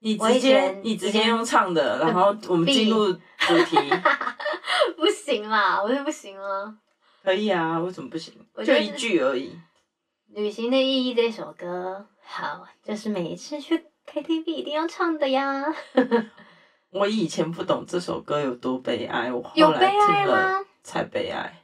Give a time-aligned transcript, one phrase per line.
[0.00, 3.76] 你直接你直接用唱的，然后 我们进入主题。
[4.96, 6.74] 不行啦，我是不行了。
[7.22, 8.34] 可以啊，为什么不行？
[8.64, 9.58] 就一句而已。
[10.28, 15.64] 旅行的意义这首歌，好，就是每一次去 KTV 一定要唱的呀。
[16.92, 21.62] 我以前不懂这首歌有多悲哀，我后来听了才悲哀，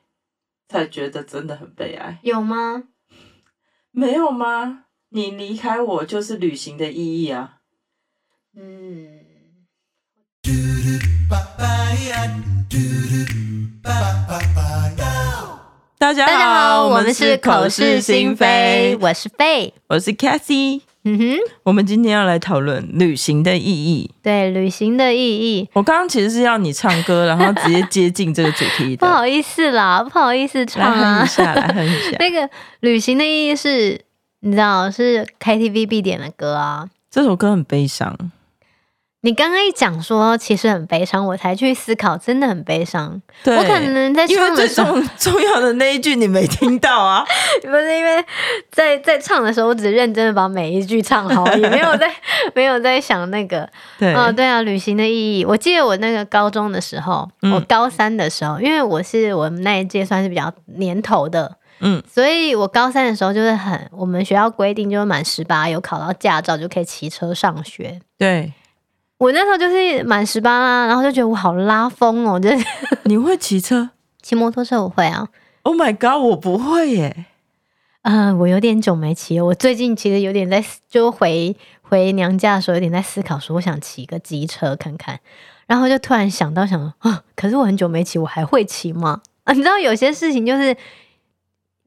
[0.69, 2.19] 才觉得真的很悲哀。
[2.23, 2.85] 有吗？
[3.93, 4.85] 没有吗？
[5.09, 7.56] 你离开我就是旅行的意义啊。
[8.59, 9.07] 嗯，
[15.99, 20.81] 大家好，大家好，我们是口是心非，我是费，我是 Cathy。
[21.05, 24.11] 嗯哼，我们今天要来讨论旅行的意义。
[24.23, 25.69] 对，旅行的意义。
[25.75, 29.05] 我刚刚其实是要你唱歌，然后直接接近这个主题的。
[29.07, 31.19] 不好意思啦，不好意思唱啊。
[31.19, 32.17] 哼一下，来哼一下。
[32.19, 32.49] 那个
[32.81, 34.01] 旅行的意义是，
[34.41, 36.89] 你知道是 KTV 必点的歌啊。
[37.11, 38.17] 这首歌很悲伤。
[39.23, 43.21] 你刚刚一讲说其实很悲伤，我才去思考，真的很悲伤。
[43.43, 47.25] 对，我可能在唱的重 重要的那一句你没听到啊？
[47.63, 48.25] 不是因为
[48.71, 52.09] 在在唱的时候，我只认真的把每一句唱好，也没有在
[52.55, 53.69] 没有在想那个。
[53.99, 55.45] 对，哦，对啊，旅行的意义。
[55.45, 67.99] 我记得我那个高中的时候，嗯、我高三的时候，因为我是我们那一届算是比较年头的，嗯，所以我高三的时候就是很，我们学校规定就是满十八，有考到驾照就可以骑车上学。
[68.17, 68.53] 对。
[69.19, 72.67] 我那时候就是满十八啦，然后就觉得我好拉风哦， 就是
[73.05, 73.91] 你会骑车？
[74.21, 75.29] 骑摩托车我会啊。
[75.63, 77.27] Oh my god，我不会耶。
[78.03, 79.45] 嗯、呃，我有点久没骑了。
[79.45, 85.19] 我最近其实有点在，就回回娘家的时候有点在思考，说我想骑个机车看看。
[85.67, 89.23] 然后就突然想到，想啊，可是我很久没骑，我还会骑吗？
[89.45, 90.77] 啊， 你知道有些事情就是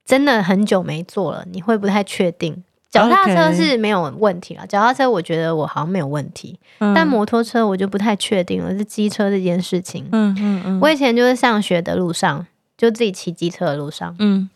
[0.04, 2.64] 真的很久没做了，你会不太确定。
[2.92, 8.76] 脚踏车是没有问题了，脚.踏车我觉得我好像没有问题，嗯、但摩托车我就不太确定了。
[8.78, 12.46] 是机车这件事情，嗯嗯嗯，我以前就是上学的路上，
[12.78, 14.50] 就自己骑机车的路上，嗯，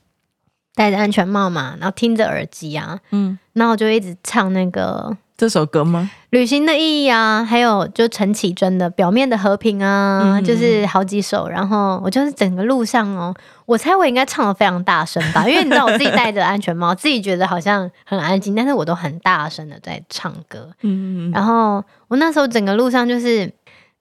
[0.73, 5.15] 戴着安全帽嘛，然后听着耳机啊，嗯，然后我就一直唱那个。
[5.43, 6.09] 这首歌吗？
[6.29, 11.49] 旅行的意义啊，还有就陈绮贞的《表面的和平》啊，嗯、就是好几首。
[11.49, 20.69] 然后我就是整个路上哦，我猜我应该唱的非常大声吧，因为你知道我自己戴着安全帽， 自己觉得好像很安静，但是我都很大声的在唱歌。
[20.79, 21.31] 嗯嗯。
[21.31, 23.51] 然后我那时候整个路上就是，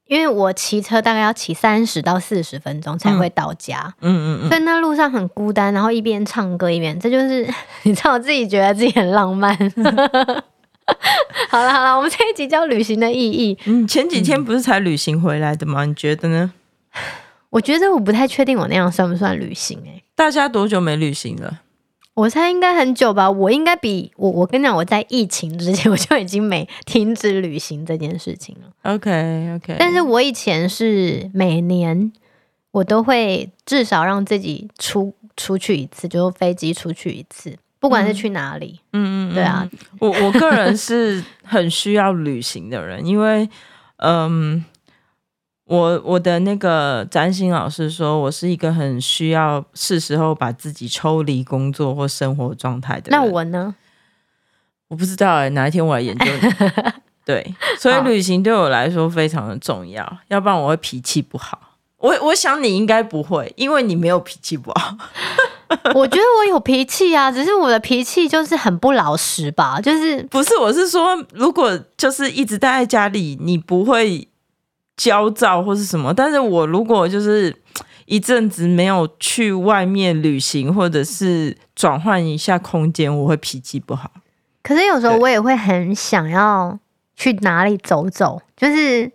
[0.07, 3.93] 因为我骑车大概要骑三十到四十分钟才会到家。
[4.01, 4.49] 嗯嗯嗯。
[4.49, 7.45] 所以那路上很孤单，然后一边唱歌一边，这就是
[7.83, 9.59] 你知道我自己觉得自己很浪漫。
[11.51, 13.59] 好了好了，我们这一集叫旅行的意义。
[13.67, 15.85] 嗯，前几天不是才旅行回来的吗？
[15.85, 16.53] 你觉得呢？
[17.51, 20.05] 我觉得我不太确定我那样算不算旅行哎、欸。
[20.15, 21.61] 大家多久没旅行了？
[22.15, 23.31] 我猜应该很久吧。
[23.31, 28.69] 我应该比我我跟你讲，我在疫情之前我就已经没停止旅行这件事情了。
[28.83, 32.13] OK OK，但是我以前是每年
[32.71, 37.57] 我都会至少让自己出出去一次，就是飞机出去一次。
[37.83, 43.51] 不管是去哪里，嗯嗯，对啊，我我个人是很需要旅行的人，因为，
[43.97, 44.65] 嗯，
[45.65, 53.19] 我我的那个占星老师说我是一个很需要是时候把自己抽离工作或生活状态的人。
[53.19, 53.75] 那我呢？
[54.87, 56.93] 我不知道哎、欸，哪一天我来研究你。
[57.27, 61.59] 对，所以旅行对我来说非常的重要，要不然我会脾气不好。
[61.99, 64.97] 我我想你应该不会，因为你没有脾气不好。
[65.95, 70.57] 我觉得我有脾气啊，只是我的脾气就是很不老实吧，就是不是？
[70.57, 74.29] 我是说，如果就是一直待在家里，你不会
[74.97, 76.13] 焦躁或是什么。
[76.13, 77.55] 但是我如果就是
[78.07, 84.11] 一阵子没有去外面旅行，或者是转换一下空间，我会脾气不好。
[84.63, 86.79] 可是有时候我也会很想要
[87.17, 89.11] 去哪里走走，就是。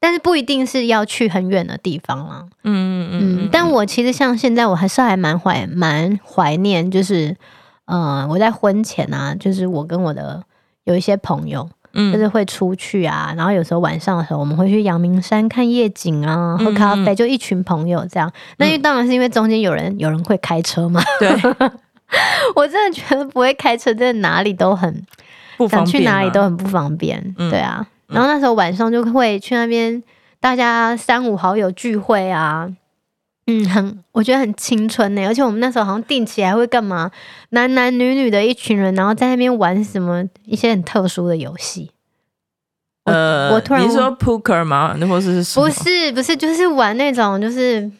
[0.00, 2.44] 但是不一定是要去很远的地方啦。
[2.64, 3.48] 嗯嗯嗯。
[3.50, 7.36] 但我其实像现在，我还是还蛮怀蛮怀念，就是
[7.86, 10.42] 呃，我在婚前啊，就是我跟我的
[10.84, 18.30] 有一些朋友，嗯，就是会出去啊，然后有时候晚上的时候，我们会去阳明山看夜景啊，喝咖啡，就一群朋友这样。
[18.58, 21.02] 那因为当然是因为中间有人有人会开车嘛。
[21.18, 21.28] 对。
[22.56, 24.90] 我真的觉得不会开车，真的哪里都很
[25.58, 27.34] 不方便，想去哪里都很不方便。
[27.50, 27.86] 对啊。
[28.08, 30.02] 然后那时候晚上就会去那边，
[30.40, 32.68] 大家三五好友聚会啊，
[33.46, 35.26] 嗯，很我觉得很青春呢。
[35.26, 37.10] 而且我们那时候好像定期还会干嘛，
[37.50, 41.90] 男男女女的一群人，然后在那边玩什么一些很特殊的游戏。
[43.04, 44.94] 呃，我突然你说 poker 吗？
[44.98, 45.06] 那？
[45.06, 47.90] 不是不是，就是玩那种，就是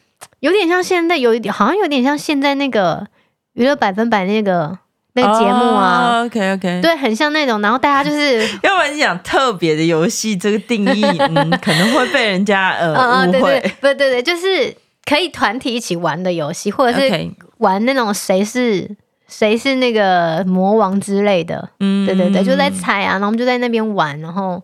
[0.41, 3.07] 有点像现在有一点，好像有点像现在那个
[3.53, 4.79] 娱乐百分百那个。
[5.19, 6.19] 那个节目啊。
[6.19, 13.41] Oh, OK OK，对，很像那种，然后大家就是， 要不然你讲特别的游戏这个定义， 嗯，可能会被人家呃误会。
[13.41, 14.75] 对对，不对对，就是
[15.05, 18.89] 可以团体一起玩的游戏，或者是玩那种谁是
[19.27, 21.69] 谁是那个魔王之类的。
[21.81, 24.63] 嗯，对对对，就在猜啊，然后我们就在那边玩，然后。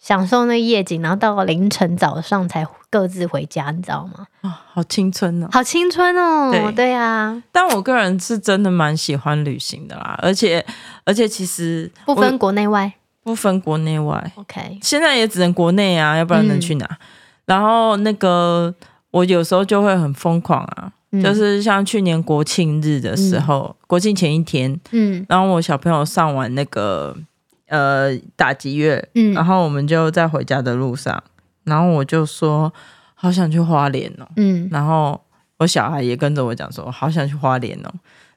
[0.00, 4.26] 享受那夜景，然后到了凌晨早上才各自回家，你知道吗？
[4.42, 7.42] 啊、哦，好青春哦，好青春哦，对对啊。
[7.50, 10.64] 但我个人是真的蛮喜欢旅行的啦，而且
[11.04, 12.92] 而且其实不分国内外，
[13.24, 14.32] 不分国内外。
[14.36, 16.86] OK，现在也只能国内啊，要不然能去哪？
[16.86, 16.98] 嗯、
[17.46, 18.72] 然后那个
[19.10, 27.14] 我有时候就会很疯狂啊，嗯、就是像去年国庆日的时候，嗯、国庆前一天，嗯，然后我小朋友上完那个。
[27.68, 31.22] 呃，打击乐，嗯，然后我们就在回家的路上，
[31.64, 32.72] 然后我就说
[33.14, 35.20] 好想去花莲哦，嗯，然后
[35.58, 37.90] 我小孩也跟着我讲说好想去花莲哦，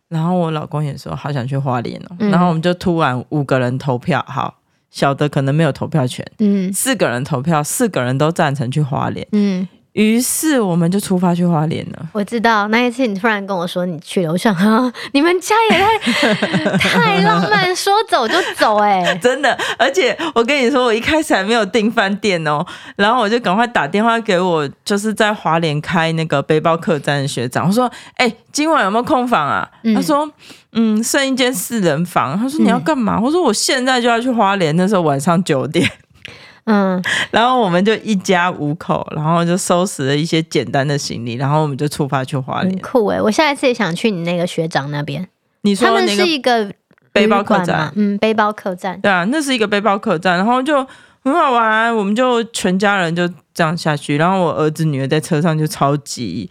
[0.09, 9.67] 然后我老公也说好想去花莲哦，嗯，然后我们就突然五个人投票，好，小的可能没有投票权，嗯，四个人投票，四个人都赞成去花莲，嗯。
[9.93, 12.09] 于是我们就出发去花莲了。
[12.13, 16.33] 我知道那一次你突然跟我说你去了，我想啊，你们家也太
[16.77, 19.57] 太浪漫，说走就走哎、欸， 真的。
[19.77, 22.65] 而且我跟你说，我一开始还没有订饭店哦，
[22.95, 30.29] 然后我就赶快打电话给我就是在花莲开那个背包客栈的学长，我说：“哎、欸，今晚有没有空房啊？”嗯、他说
[30.71, 35.89] ：“嗯，剩一间四人房。”他说：“你要干嘛？”嗯、我说：“我现在就要去花莲。”那时候晚上九点。
[36.65, 42.77] 嗯，然后我们就一家五口，然后就收拾了一些简单的行李，然后我们就出发去花莲。
[42.79, 43.21] 酷哎！
[43.21, 45.27] 我下一次也想去你那个学长那边。
[45.61, 46.71] 你说他们是一个
[47.11, 48.99] 背包客栈，嗯，背包客栈。
[49.01, 50.75] 对啊，那是一个背包客栈，然后就
[51.23, 56.49] 很好玩，我们就全家人就这样下去，然后我儿子女儿在车上就超级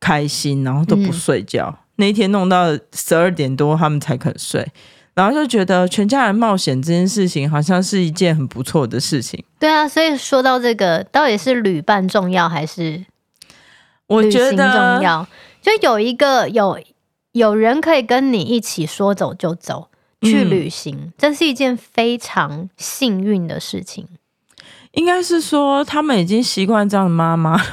[0.00, 4.66] 开心，然后都不睡觉，嗯、那一天弄到十二点多，他们才肯睡。
[5.14, 9.44] 然后就觉得全家人冒险这件事情好像是一件很不错的事情。
[9.58, 13.04] 对啊，所以说到这个，到底是旅伴重要还是
[14.06, 15.26] 我觉得重要？
[15.60, 16.78] 就有一个有
[17.32, 19.88] 有人可以跟你一起说走就走
[20.22, 24.08] 去旅行，嗯、这是一件非常幸运的事情。
[24.92, 27.58] 应该是说他们已经习惯这样的妈妈。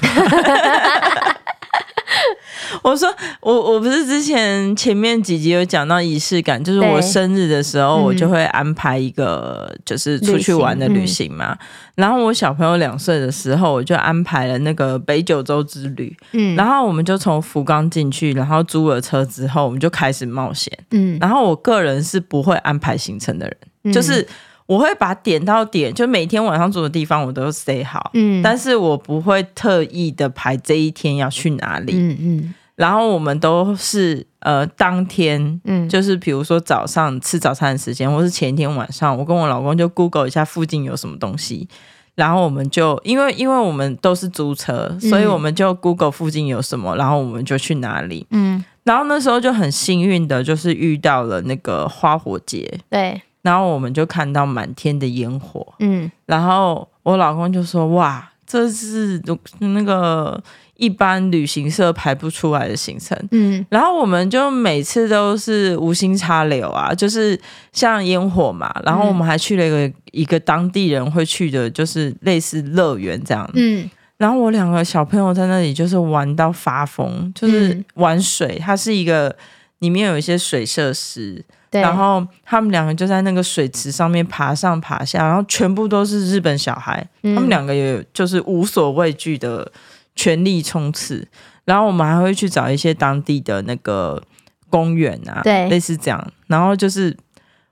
[2.83, 3.07] 我说
[3.41, 11.51] 我我不是之前前面几集有讲到仪式感，就是我生日的时候，我就会安排一个就是出去玩的旅行嘛。
[11.51, 11.57] 嗯、
[11.95, 16.15] 然后我小朋友两岁的时候，我就安排了那个北九州之旅。
[16.31, 20.71] 嗯，然后我们就从福冈进去，然后租了车之后，我们就开始冒险。
[20.91, 24.27] 嗯，然后我个人是不会安排行程的人，嗯、就是
[24.69, 28.11] 我会把点到点，就每天晚上住的地方我都 stay 好。
[28.13, 31.93] 嗯，但是我不会特意的排这一天要去哪里。
[31.95, 32.37] 嗯嗯。
[32.37, 41.67] 嗯然后我们都是呃当天，嗯，就是比如说早上吃早餐的时间，或是前一天晚上，我跟我老公就 Google 一下附近有什么东西，
[42.15, 59.21] 然后我们就因为因为我们都是租车，所以我们就 Google 附近有什么，然后我们就去哪里，嗯，然后那时候就很幸运的就是遇到了那个花火节，对，然后我们就看到满天的烟火，嗯，然后我老公就说哇，这是
[59.59, 60.41] 那个。
[60.79, 67.37] 一般旅行社排不出来的行程，嗯，然后我们就每次都是无心插柳啊，就是
[67.73, 79.35] 像烟火嘛，然后我们还去了一个一个当地人会去的，就是类似乐园这样，嗯，然后我两个小朋友在那里就是玩到发疯，就是玩水，它是一个
[79.79, 89.71] 里面有一些水设施，对，然后他们两个就在那个水池上面爬上爬下，然后全部都是日本小孩，他们两个也就是无所畏惧的。
[90.15, 91.25] 全力冲刺，
[91.63, 94.21] 然后我们还会去找一些当地的那个
[94.69, 96.31] 公园啊，对，类似这样。
[96.47, 97.15] 然后就是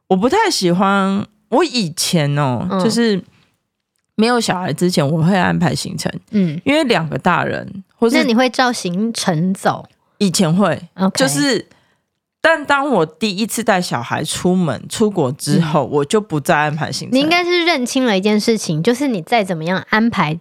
[0.08, 3.22] 我不太喜欢，我以前哦，嗯、就是
[4.16, 9.86] 没有小孩之前，我会安排行程，嗯，因为两个大人，或者你会照行程走，
[10.20, 10.82] 以前会.
[11.16, 11.68] 就是。
[12.40, 17.18] 但当我第一次带小孩出门出国之后，嗯、我就不再安排行程。
[17.18, 20.38] 你应该是认清了一件事情，就是你再怎么样安排，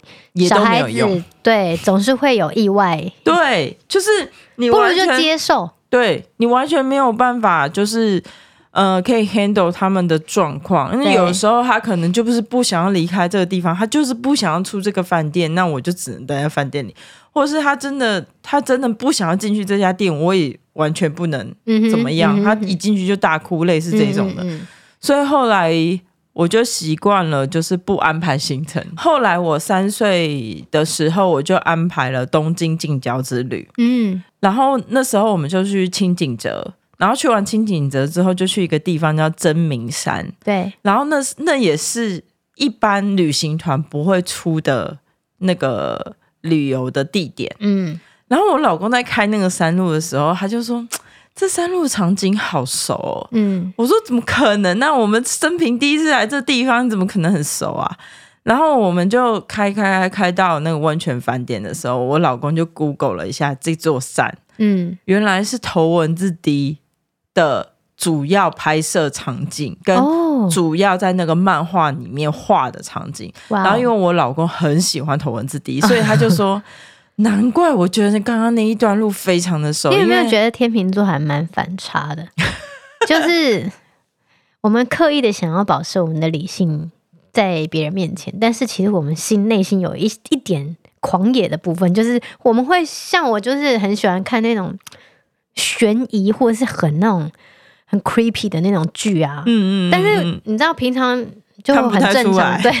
[0.47, 1.23] 小孩子也都没有用。
[1.43, 3.11] 对，总是会有意外。
[3.23, 4.07] 对，就是
[4.55, 5.69] 你不如就接受。
[5.89, 8.23] 对，你完全没有办法，就是
[8.77, 10.93] 呃，可以 handle 他们的状况。
[10.93, 16.95] 因为有时候他可能就不是不想要离开这个地方，他就是不想要出这个饭店，那我就只能待在饭店里。
[17.31, 21.51] 或是他真的，他真的不想要进去这家店，我也完全不能
[21.89, 22.39] 怎么样。
[22.39, 24.45] 嗯嗯、他一进去就大哭，类似这种的。
[25.01, 25.73] 所以后来
[26.33, 28.83] 我就习惯了，就是不安排行程。
[28.95, 33.67] 后来我三岁的时候，我就安排了东京近郊之旅。
[33.79, 40.27] 嗯，然后那时候我们就去清井泽，然后去完清景泽之后，就去一个地方叫真名山。
[40.43, 42.23] 对，然后那那也是
[42.55, 44.97] 一般旅行团不会出的
[45.37, 47.55] 那个旅游的地点。
[47.59, 50.87] 嗯，然后我老公在开那个山路的时候，他就说
[51.35, 54.79] ：“这山路场景好熟哦。”嗯，我说：“怎么可能？
[54.79, 57.95] 那我们生平第一次来这地方，怎么可能很熟啊？”
[58.41, 64.35] 然后我们就开开开开到那个温泉饭店的时候，我老公就 Google 了一下这座山。
[64.57, 66.79] 嗯，原来是头文字 D。
[67.37, 69.95] 的主要拍摄场景跟
[70.49, 76.59] 主要在那个漫画里面画的场景，哦、然后因为我老公很喜欢头文字 D，所以他就说，
[77.17, 79.91] 难怪我觉得刚刚那一段路非常的熟。
[79.91, 82.27] 你有没有觉得天秤座还蛮反差的？
[83.07, 83.71] 就是
[84.61, 86.91] 我们刻意的想要保持我们的理性
[87.31, 94.75] 在别人面前，但是其实我们心内心有一一点狂野的部分，就是我们会像我，就是很喜欢看那种。
[95.57, 97.29] 悬疑或者是很那种
[97.85, 101.25] 很 creepy 的那种剧啊，嗯嗯，但是你知道平常
[101.63, 102.71] 就很正常，对，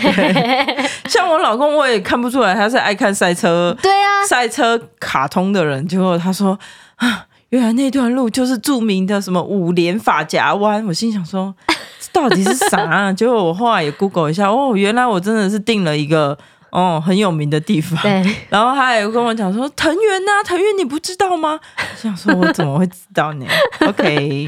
[1.09, 6.57] 像我老公我也看不出来他是爱看赛车，对啊，赛车卡通的人，结果他说
[6.95, 11.53] 啊，原来那段路就是著名的什么五连发夹弯，我心想说
[11.99, 13.11] 这到底是啥啊？
[13.11, 16.37] 结果我后来也 Google 一下，哦，原来我真的是订了一个。
[16.77, 17.99] 哦，很有名的地方。
[18.03, 21.59] 对， 然后他还跟我讲说藤原呐、啊，藤原你不知道吗？
[21.75, 23.45] 我想说我怎么会知道呢
[23.87, 24.45] ？OK，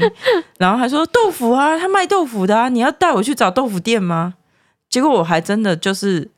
[0.58, 4.34] 然后还说豆腐啊，他卖豆腐的啊，你要带我去找豆腐店吗？
[4.88, 6.30] 结果我还真的就是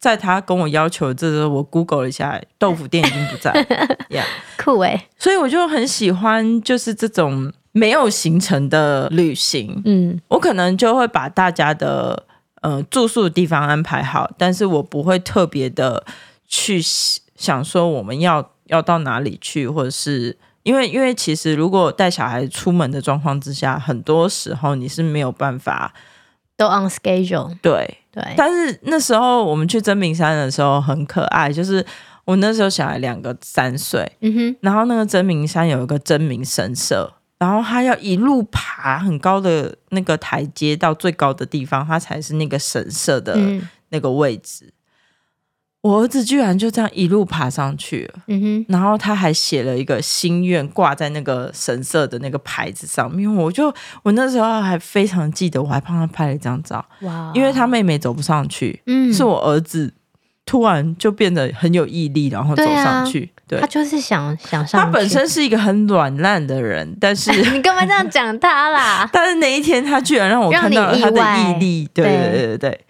[0.00, 3.52] 在他跟我要求的这个，我 Google 了一下，豆腐店已经不在，
[4.10, 4.24] Yeah，
[4.56, 5.06] 酷欸。
[5.16, 9.80] 所以我就很喜欢就是这种没有行程的旅行。
[9.84, 12.24] 嗯，我可能就会把大家的。
[12.66, 16.04] 呃，住宿的地方安排好，但是我不会特别的
[16.48, 25.94] 去想说我们要要到哪里去，或者是因为因为其实如果带小孩出门的状况之下，很多时候你是没有办法
[26.56, 27.56] 都 on schedule。
[27.62, 31.86] 对对，但是那时候我们去真名山的时候很可爱，就是
[32.24, 37.12] 我那时候小孩两个三岁，嗯哼，然后那个真名山有一个真名神社。
[37.38, 43.38] 然后他要一路爬很高的那个台阶到最高的地方，他才是那个神社的
[43.90, 44.64] 那个位置。
[44.66, 44.72] 嗯、
[45.82, 53.32] 我儿子居然就这样一路爬上去了，嗯哼，然后他还写了一个心愿挂在那个神社的那个牌子上面。
[53.34, 56.84] 我就我那时候还非常记得，我还帮他拍了一张照。
[57.02, 59.92] 哇，因为他妹妹走不上去，嗯，是我儿子。
[60.48, 63.28] 突然就变得很有毅力，然后走上去。
[63.48, 64.80] 他就是想想上。
[64.80, 69.08] 他本身是一个很软烂的人，但是 你干嘛这样讲他啦？
[69.12, 72.80] 但是那一天他居然让我看到了他的毅力，对对对对对，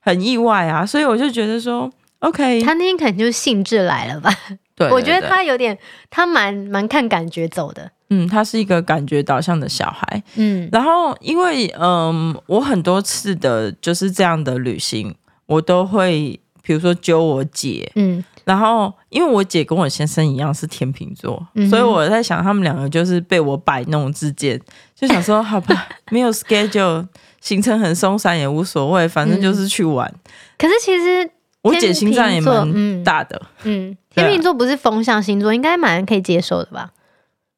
[0.00, 0.86] 很意外啊！
[0.86, 1.90] 所以我就觉得说
[2.20, 4.30] ，OK，他那天可能就是兴致来了吧？
[4.76, 5.76] 对，对， 对，我觉得他有点，
[6.10, 7.90] 他蛮蛮看感觉走的。
[8.10, 10.22] 嗯，他是一个感觉导向的小孩。
[10.36, 15.14] 嗯，然后因为嗯，我很多次的就是这样的旅行，
[15.46, 16.38] 我都会。
[16.66, 24.60] 比如说揪我姐，嗯，然后因为我姐跟我先生一样是天秤座，嗯，所以我在想他们两个就是被我摆弄之间，
[24.94, 27.06] 就想说好吧， 没有 schedule，
[27.40, 30.06] 行程很松散也无所谓，反正就是去玩。
[30.08, 31.30] 嗯， 可是其实
[31.62, 36.90] 我姐心脏也蛮大的，嗯，嗯，天秤座不是风象星座，应该蛮可以接受的吧？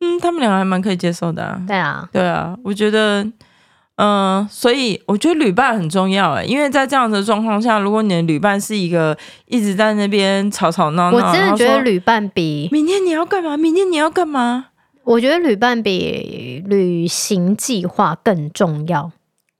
[0.00, 1.60] 嗯，他们两个还蛮可以接受的啊。
[1.66, 3.26] 对啊，对啊，我觉得。
[3.96, 13.56] 嗯，所以我觉得旅伴很重要哎，因为在这样的状况下，如果你的旅伴是一个一直在那边吵吵闹闹，我真的觉得旅伴比明天你要干嘛？
[13.56, 14.66] 明天你要干嘛？
[15.04, 19.10] 我觉得旅伴比旅行计划更重要。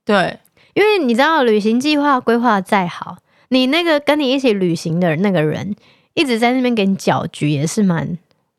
[0.04, 0.38] 对，
[0.74, 3.16] 因为你知道，旅行计划规划再好，
[3.48, 5.74] 你那个跟你一起旅行的那个人
[6.12, 8.18] 一直在那边给你搅局，也是蛮，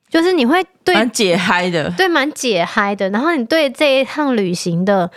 [0.10, 3.12] 就是你会对蛮解嗨的，对，蛮解嗨的。
[3.12, 5.12] 然后你对这一趟旅行的。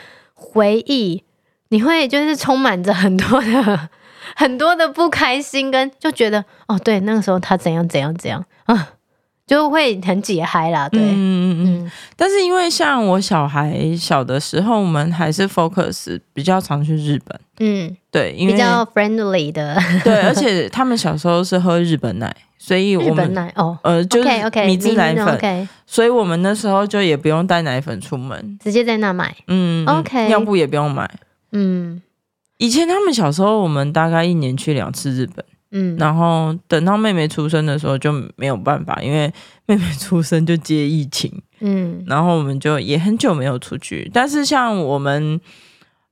[0.53, 1.23] 回忆，
[1.69, 3.89] 你会就是充满着很多的
[4.37, 8.91] 很多的不开心，跟就觉得哦，对，那个时候他怎样怎样怎样啊，
[9.47, 10.89] 就会很解嗨啦。
[10.89, 11.93] 对，嗯嗯嗯。
[12.17, 17.41] 但是因为像我小孩小的时候，我们还是 focus 比较常去日本。
[17.59, 19.77] 嗯，对，因为比较 friendly 的。
[20.05, 24.29] 对，而且他们小时候是喝日本奶，所以我们奶哦，呃，就是
[24.67, 25.27] 米制奶粉。
[25.39, 25.69] Okay, okay.
[25.87, 29.35] 所以我们那时候就也不用带奶粉出门，直接在那买。
[29.47, 31.11] 嗯，OK，尿布也不用买。
[31.53, 32.03] 嗯，
[32.59, 35.43] 以前他们小时候，我们大概一年去两次日本。
[35.71, 39.33] 嗯，然后等到妹妹出生的时候就没有办法，因为
[39.65, 41.33] 妹妹出生就接疫情。
[41.61, 44.11] 嗯，然后我们就也很久没有出去。
[44.13, 45.41] 但是像我们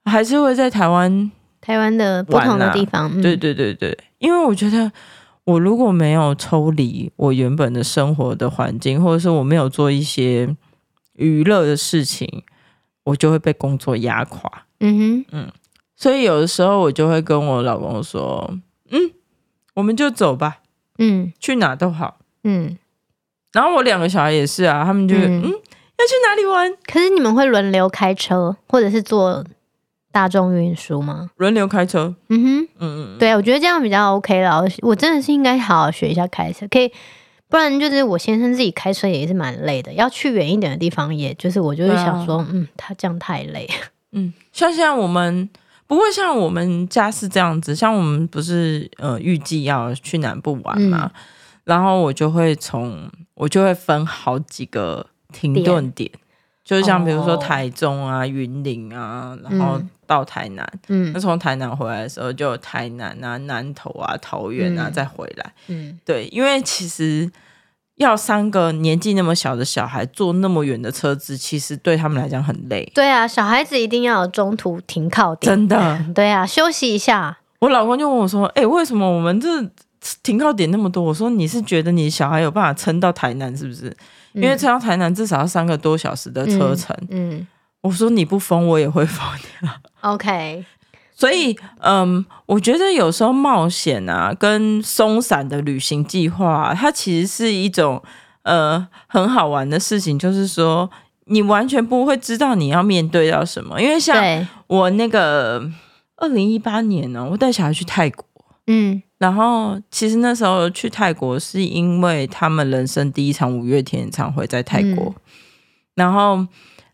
[0.07, 3.21] 还是会在台湾，台湾的不同的地方。
[3.21, 4.91] 对对对对，因为我觉得。
[5.49, 10.55] 我如果没有抽离我原本的生活的环境，或者是我没有做一些
[11.15, 12.45] 娱乐的事情，
[13.05, 14.67] 我就会被工作压垮。
[14.81, 15.53] 嗯哼，嗯，
[15.97, 18.59] 所以有的时候我就会跟我老公说
[18.93, 19.11] ：“嗯，
[19.73, 20.59] 我们就走吧，
[20.99, 22.77] 嗯，去哪都好。”嗯，
[23.53, 26.71] 然后我两个小孩也是啊，他们就嗯，嗯，要去哪里玩？
[26.87, 29.43] 可是你们会轮流开车，或者是坐
[30.19, 31.31] 大众运输吗？
[31.37, 32.13] 轮流开车。
[32.29, 34.65] 嗯哼，嗯嗯，对，我觉得这样比较 OK 了。
[34.83, 36.91] 我真的是应该好好学一下开车，可以。
[37.49, 43.71] 不然就是我先生自己开车也是蛮累的，要去远一点的地方，也就是我就是想说，啊、嗯，他这样太累。
[44.11, 45.49] 嗯，像现在我们
[45.87, 51.21] 不过像我们家是这样子，像我们不是呃预计要去南部玩嘛，嗯、
[51.63, 56.11] 然后我就会从我就会分好几个停顿点，点
[56.69, 67.33] 就是像比如说台中啊、云林啊，然后到台南，嗯，那从台南回来的时候就有台南啊、南投啊、桃园啊、嗯、再回来，嗯，对，因为其实
[67.95, 72.93] 要三个年纪那么小的小孩坐那么远的车子，其实对他们来讲很累。
[72.95, 75.99] 对啊，小孩子一定要有中途停靠点，真的。
[76.15, 77.39] 对啊，休息一下。
[77.61, 79.49] 我老公就问我说：“哎、欸，为什么我们这
[80.23, 83.95] 停靠点那么多？”我说：“你是觉得你小孩有办法撑到台南，是不是？”
[84.35, 86.97] 因为撑到台南至少要三个多小时的车程。
[87.11, 87.47] 嗯，嗯
[87.81, 89.27] 我说你不疯，我也会疯
[89.61, 89.71] 掉。
[90.03, 90.65] OK，
[91.15, 98.01] 所以嗯，我觉得有时候冒险啊，跟松散的旅行计划啊，它其实是一种
[98.43, 100.19] 呃很好玩的事情。
[100.19, 100.89] 就是说，
[101.25, 103.81] 你完全不会知道你要面对到什么。
[103.81, 105.69] 因为像我那个
[106.17, 108.25] 二零一八年呢，我带小孩去泰国，
[108.69, 109.03] 嗯。
[109.19, 115.07] 然后，其实那时候去泰国是因为他们人生第一场五月天演唱会在泰国。
[115.07, 115.15] 嗯、
[115.97, 116.47] 然后，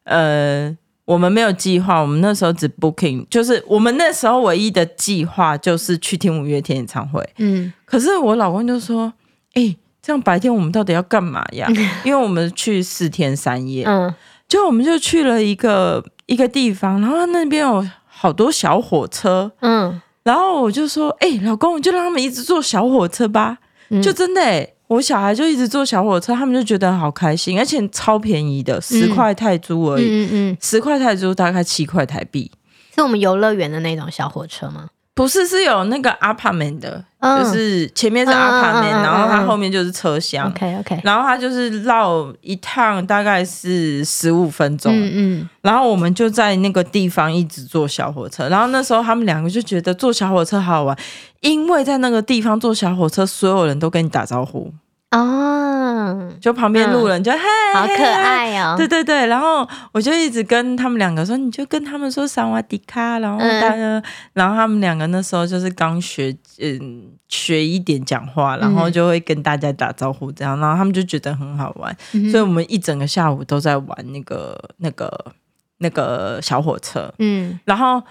[0.05, 7.23] 呃，我们没有计划，我们那时候只 booking，就是我们那时候唯一的计划就是去听五月天演唱会。
[7.37, 7.71] 嗯。
[7.85, 9.13] 可是我老公就说
[9.53, 11.69] ：“哎，这样白天我们到底要干嘛呀？
[12.07, 13.85] 因为我们去四天三夜。
[13.85, 14.15] 嗯。
[14.49, 19.53] 就我们就去了一个一个地方，然后那边有好多小火车。
[19.61, 20.01] 嗯。
[20.25, 23.59] 然后我就说：“哎、欸，老公，就让他们一直坐小火车吧。
[23.91, 30.05] 嗯”就真的、欸，我小孩就一直坐小火车，他们就觉得好开心，而且超便宜的，十块泰铢而已。
[30.05, 32.51] 嗯嗯，嗯，十块泰铢大概七块台币，
[32.95, 34.89] 是我们游乐园的那种小火车吗？
[35.15, 40.49] 不是，是有那个 apartment 的，嗯、就是前面是 apartment，、嗯、然后它后面就是车厢。
[40.49, 44.93] OK OK，然后它就是绕一趟大概是十五分钟。
[44.93, 45.49] 嗯嗯。
[45.63, 50.99] 然后我们就在那个地方一直坐小火车，然后那时候他们两个就觉得坐小火车好好玩，
[51.41, 54.73] 因为在那个地方坐小火车，所有人都跟你打招呼。
[55.11, 57.39] 哦，就旁边路人就嘿，
[57.73, 58.75] 好可爱哦！
[58.77, 75.33] 对对对，然后我就一直跟他们两个说，你就跟他们说萨瓦迪卡，然后大家，嗯、然后他们两个那时候就是刚学，嗯，学一点讲话，然后就会跟大家打招呼这样，然后他们就觉得很好玩，嗯、所以我们一整个下午都在玩那个那个
[75.79, 78.03] 那个小火车，嗯，然后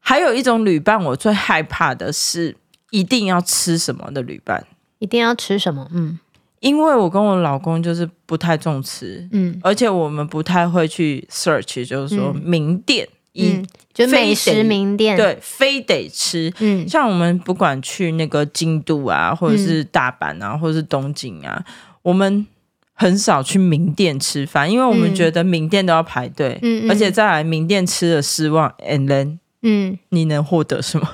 [0.00, 2.56] 还有一种旅伴，我最害怕的是
[2.90, 4.66] 一定要吃什么的旅伴，
[4.98, 6.18] 一定要吃什么，嗯。
[6.60, 21.64] 因为我跟我老公就是不太重吃，嗯，而且我们不太会去 search，就是说名店，嗯，就美食名店，对，非得吃，嗯，像我们不管去那个京都啊，或者是大阪啊，或者是东京啊，
[22.02, 22.46] 我们
[22.94, 29.38] 很少去名店吃饭，因为我们觉得名店都要排队，嗯，而且再来名店吃了失望，and then。
[29.60, 31.08] 嗯，你能获得什么？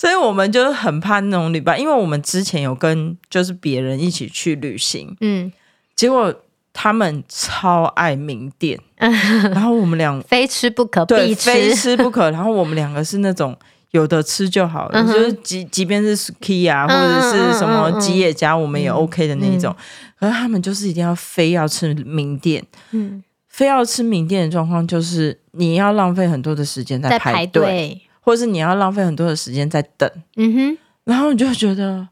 [0.00, 5.52] 所以我们就很怕那种旅伴，因为我们之前有跟就是别人一起去旅行，嗯，
[5.94, 6.34] 结果
[6.72, 9.12] 他们超爱名店，嗯、
[9.52, 12.30] 然后我们俩非吃不可，对，吃，非吃不可。
[12.32, 13.54] 然后我们两个是那种
[13.90, 19.76] 有的吃就好了，嗯、就是即即便是 ski 啊，或者是什么吉野家，我们也 OK 的那一种。
[20.18, 23.22] 可是他们就是一定要非要吃名店，嗯。
[23.48, 30.10] 非要吃名店的状况，就是你要浪费很多的时间在，排队或者是你要浪费很多的时间在等。
[30.36, 32.08] 嗯哼，然后你就觉得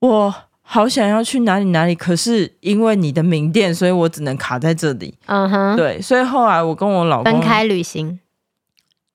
[0.00, 5.18] 我好想要去哪里哪里，可是因为你的名店，所以我只能卡在这里。
[5.26, 8.18] 嗯哼，对，所以后来我跟我老公分开旅行，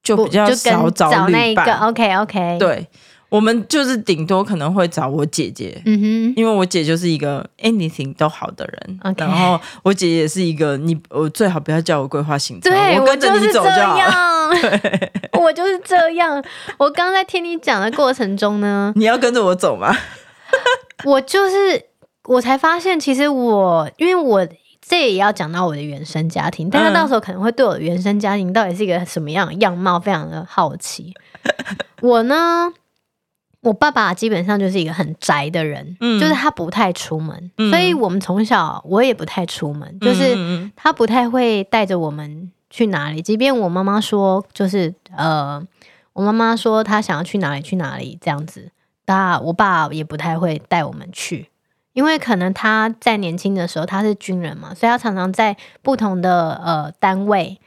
[0.03, 2.87] 就比较少找那个 OK OK，对。
[3.29, 9.19] 我们就是顶多可能会找我姐姐，嗯哼，因为我姐就是一个 anything 都好的人，Okay.
[9.19, 13.97] 然后我姐也是一个你，我最好不要叫我规划行程，对，我跟着你走就好。
[14.61, 16.41] 对，我就是这样。
[16.77, 19.93] 我刚在听你讲的过程中呢，你要跟着我走吗？
[21.03, 21.83] 我就是，
[22.23, 24.47] 我才发现，其实我，因为我
[24.81, 31.13] 这也要讲到我的原生家庭，但是到时候可能会对我的原生家庭到底是一个什么样的样貌，非常的好奇。
[32.01, 32.71] 我呢？
[33.67, 40.35] 我爸爸基本上就是一个很宅的人，嗯，就是他不太出门，嗯，所以我们从小我也不太出门，就是
[40.75, 43.21] 他不太会带着我们去哪里。
[43.21, 45.61] 即便我妈妈说，就是呃，
[46.13, 48.71] 我妈妈说她想要去哪里去哪里这样子，
[49.03, 51.49] 但我爸也不太会带我们去，
[51.93, 57.59] 因为可能他在年轻的时候他是军人嘛，所以他常常在不同的呃单位，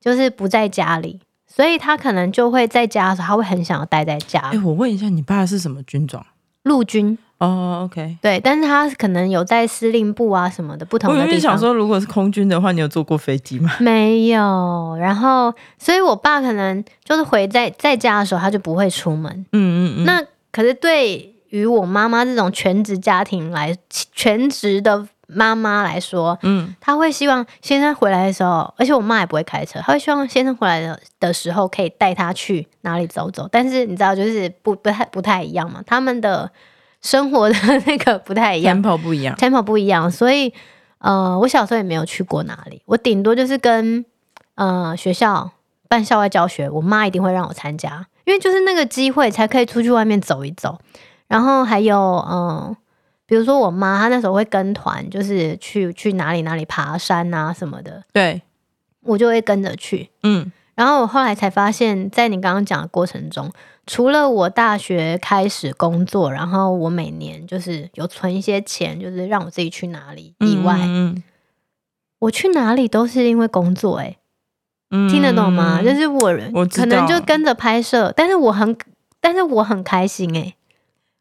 [0.00, 1.20] 就是不在家里。
[1.46, 4.40] 所以他可能就会在家的时候，他会很想要待在家。
[4.40, 6.22] 哎、欸，我问一下，你爸是什么军种？
[6.64, 7.16] 陆军。
[7.38, 8.16] 哦、oh,，OK。
[8.22, 11.36] 对，但是他可能有在司令部啊什么的不同的地方。
[11.36, 13.70] 我想说，如果是空军的话，你有坐过飞机吗？
[13.78, 14.96] 没有。
[14.98, 19.30] 然后，所以我爸可能就是回在在家的时候，他就不会出门。
[19.52, 20.04] 嗯嗯嗯。
[20.04, 25.06] 那可是对于我妈妈这种全职家庭来，全职的。
[25.26, 33.48] 妈妈来说，嗯，她会希望先生回来的时候，而且我妈也不会开车，她会希望先生回来的的时候可以带他去哪里走走。
[33.50, 36.50] 但是你知道，就是不不太不太一样嘛，他们的
[37.02, 40.10] 生活的那个不太一样， tempo 不一样，tempo 不一样。
[40.10, 40.52] 所以，
[40.98, 44.04] 呃，我小时候也没有去过哪里，我顶多就是跟
[44.54, 45.50] 呃学校
[45.88, 50.78] 办校外教学，我妈一定会让我参加，因为就是那个机会才可以出去外面走一走。
[51.28, 51.98] 然后还有，
[52.30, 52.76] 嗯、呃。
[53.26, 58.02] 比如说我妈，她那时候会跟团，就是去去哪里哪里爬山啊什么的。
[58.12, 58.40] 对，
[59.02, 60.08] 我就会跟着去。
[60.22, 63.50] 嗯，然后我后来才发现，在你刚刚讲的过程中，
[63.86, 71.22] 除了我大学开始工作，然后我每年就是有存一些钱，就是让我自己去哪里以外，嗯，
[72.20, 73.98] 我去哪里都是因为工作。
[73.98, 74.04] 欸。
[74.04, 74.16] 哎，
[75.10, 75.82] 听得懂吗？
[75.82, 78.76] 就是我，我可能就跟着拍摄，但是我很，
[79.20, 80.32] 但是我很开心。
[80.34, 80.54] 欸。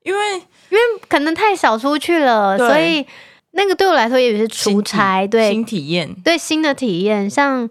[0.05, 0.43] 哎，因为。
[0.67, 3.05] 因为可能太少出去了，所以
[3.51, 7.29] 那个对我来说也是出差，对新体验，对新的体验。
[7.29, 7.69] 像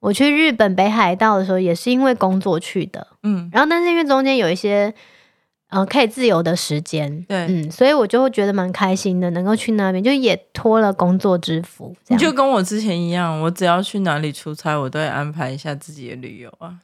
[0.00, 4.92] 我去日本北海道的时候，也是因为工作去的，嗯，然后但是因为中间有一些
[5.70, 11.94] 嗯、呃、可以自由的时间，对，嗯，所以我就会觉得蛮开心的，能够去那边，就也脱了工作之福。
[12.08, 16.74] 你就跟我之前一样，我只要去哪里出差，我都会安排一下自己的旅游啊。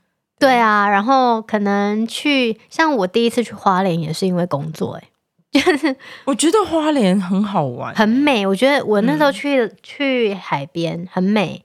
[0.40, 5.06] 对，啊，然后可能去像我第一次去花莲也是因为工作、欸，哎。
[5.52, 8.46] 就是我觉得花莲很好玩，很美。
[8.46, 11.64] 我觉得我那时候去、嗯、去海边很美。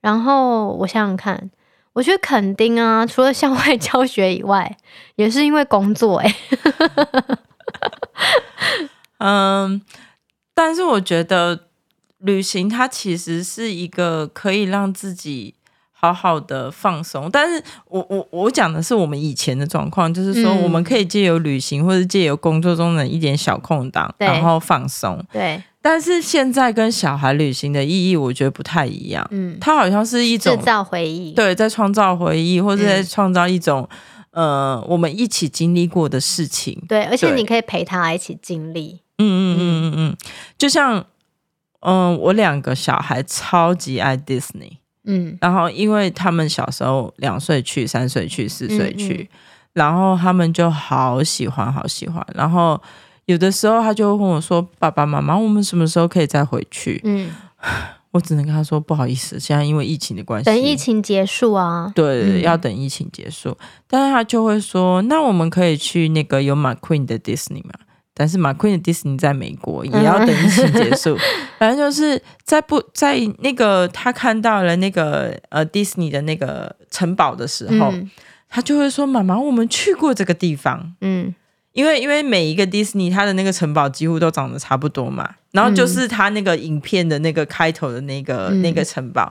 [0.00, 1.50] 然后我想想看，
[1.92, 4.76] 我觉得垦丁啊，除了校外教学以外，
[5.16, 7.38] 也是因为工作哎、欸。
[9.20, 9.82] 嗯，
[10.54, 11.68] 但是我觉得
[12.18, 15.55] 旅行它其实是一个可以让自己。
[15.98, 25.24] 好好的放松，但是我我我讲的是我们以前的状况，就是说我们可以借由旅行或者借由工作中的一点小空档，然后放松。
[25.32, 29.26] 对，但是现在跟小孩旅行的意义，我觉得不太一样。
[29.30, 33.88] 嗯，它好像是一种制造回忆，对，在创造回忆，或者在创造一种、
[34.32, 36.78] 嗯、呃，我们一起经历过的事情。
[36.86, 39.00] 对，而且你可以陪他一起经历。
[39.18, 40.16] 嗯嗯嗯嗯嗯，
[40.58, 40.98] 就像
[41.80, 44.76] 嗯、呃，我两个小孩超级爱 Disney。
[45.06, 49.28] 嗯，然后因为他们小时候两岁去，三岁去，四岁去，嗯嗯，
[49.72, 52.24] 然后他们就好喜欢，好喜欢。
[52.34, 52.80] 然后
[53.26, 57.30] 有的时候他就会问我说：“爸爸妈妈，我们什么时候可以再回去？”嗯，
[58.12, 63.56] 我只能跟他说：“不好意思，现在因为疫情的关系，等疫情结束啊。”对，嗯，要等疫情结束。
[63.86, 67.72] 但是他就会说：“那我们可以去那个有 McQueen 的 Disney 吗？”
[68.18, 71.14] 但是 McQueen 的迪士尼在美国也要等疫情结束，
[71.60, 78.10] 反正就是在不在那个他看到了那个呃迪士尼的那个城堡的时候，嗯、
[78.48, 81.34] 他就会说：“妈妈，我们去过这个地方。”嗯，
[81.72, 89.30] 因为因为每一个迪士尼它的那个城堡几乎都长得差不多嘛，然后就是他那个影片的那个开头的那个、嗯、那个城堡，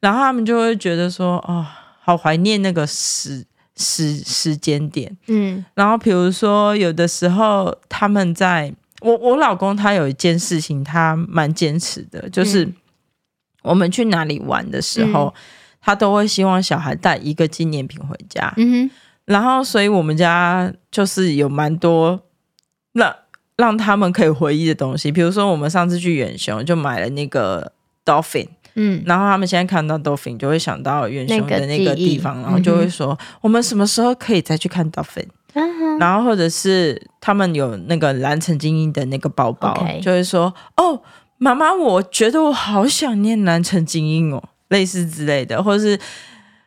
[0.00, 1.66] 然后他们就会觉得说：“哦，
[2.00, 3.44] 好怀念那个时。”
[3.76, 12.70] 时时间点，嗯，然后比如说有的时候他们在，我我老公他有一件事情他蛮坚持的，就是
[13.62, 15.40] 我们去哪里玩的时候，嗯、
[15.80, 18.90] 他都会希望小孩带一个纪念品回家，嗯哼，
[19.24, 22.20] 然后所以我们家就是有蛮多
[22.92, 23.16] 让
[23.56, 27.72] 让他们可以回忆的东西，比如说我们上次去远雄就买了那个
[28.04, 28.48] dolphin。
[28.74, 40.00] 嗯，然后他们现在看到 Dolphin 就会想到远雄的那个地方，然后就会说、嗯、我们什么时候可以再去看 Dolphin？、嗯、然后或者是他们有那个蓝城精英的那个包包，okay.
[40.02, 41.02] 就会说哦，
[41.36, 45.98] 妈妈，我觉得我好想念蓝城精英哦，类似之类的，或者是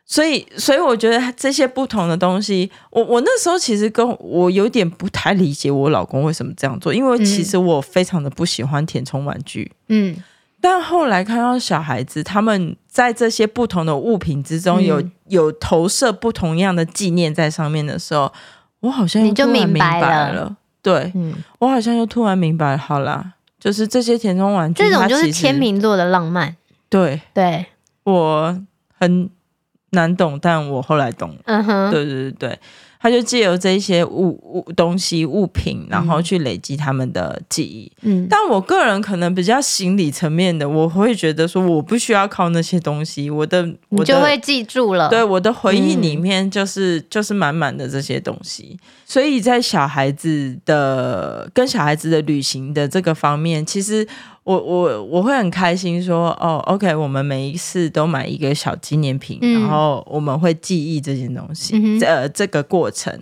[0.04, 10.16] 所以所以我觉得这些不同的东西，我我那时候其实跟我有点不太理解我老公为什么这样做，因为其实我非常的不喜欢填充玩具，嗯。
[10.60, 18.32] 但后来看到小孩子，他们在这些不同的物品之中有、嗯、有投射不同样的纪念在上面的时候，
[18.80, 20.06] 我好像又突然明白了。
[20.06, 22.78] 白了对，嗯，我好像又突然明白了。
[22.78, 26.56] 好啦，就是这些填充玩具，这种就是天秤座的浪漫。
[26.88, 27.66] 对对，
[28.04, 28.56] 我
[28.96, 29.28] 很
[29.90, 31.36] 难懂，但我后来懂了。
[31.44, 32.58] 嗯哼，对对对对。
[33.00, 37.90] 他就借由这一些物物东西物品，然后去累积他们的记忆。
[38.02, 45.08] 嗯，但我个人可能比较心理层面的，我会觉得说我不需要靠那些东西，我的我的就会记住了。
[45.08, 48.78] 对，我的回忆里面就是、嗯、就是满满的这些东西。
[49.04, 54.06] 所以在小孩子的跟小孩子的旅行的这个方面，其实。
[54.46, 63.12] 我我我会很开心说哦，OK，我们每一次都买一个小纪念品，嗯、然后我们会记忆这件东西，嗯、呃，这个过程，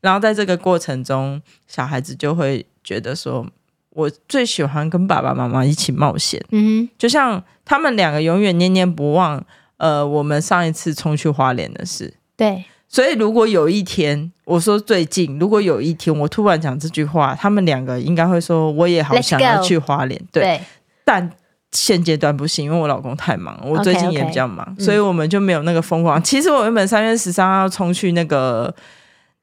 [0.00, 3.46] 然后在这个过程中，小孩子就会觉得说，
[3.90, 9.40] 我最喜欢跟爸爸妈妈一起冒险，嗯，就像他们两个永远念念不忘，
[9.76, 20.42] 呃，我们上一次冲去花莲的事，对，所以如果有一天我说最近，如果有一天我突然讲这句话，他们两个应该会说，我也好想要去花莲，对。
[20.42, 20.60] 对
[21.04, 21.28] 但
[21.72, 26.20] 现阶段不行，因为我老公太忙，我最近也比较忙，okay, okay, 所以我们就没有那个疯狂。
[26.20, 28.72] 嗯、其实我原本三月十三号要冲去那个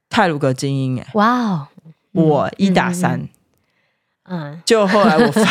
[0.09, 1.67] 泰鲁格精英，哎，哇哦，
[2.13, 3.27] 我一打三，
[4.29, 5.45] 嗯，就后来我放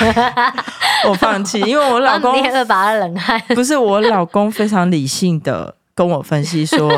[1.10, 6.90] 我放弃，因为我老公捏了把冷汗，不是我老公非常理性的跟我分析说，